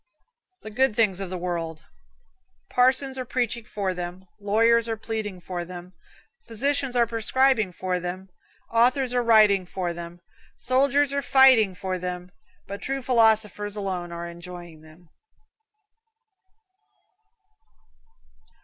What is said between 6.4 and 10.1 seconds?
physicians are prescribing for them, authors are writing for